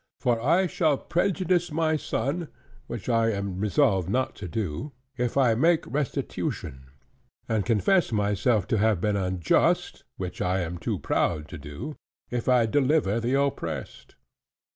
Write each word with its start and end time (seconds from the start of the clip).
For 0.19 0.41
I 0.41 0.65
shall 0.65 0.97
prejudice 0.97 1.71
my 1.71 1.95
son 1.95 2.47
(which 2.87 3.07
I 3.07 3.29
am 3.29 3.59
resolved 3.59 4.09
not 4.09 4.33
to 4.37 4.47
do) 4.47 4.93
if 5.15 5.37
I 5.37 5.53
make 5.53 5.85
restitution; 5.85 6.85
and 7.47 7.67
confess 7.67 8.11
myself 8.11 8.65
to 8.69 8.79
have 8.79 8.99
been 8.99 9.15
unjust 9.15 10.03
(which 10.17 10.41
I 10.41 10.61
am 10.61 10.79
too 10.79 10.97
proud 10.97 11.47
to 11.49 11.59
do) 11.59 11.97
if 12.31 12.49
I 12.49 12.65
deliver 12.65 13.19
the 13.19 13.39
oppressed." 13.39 14.15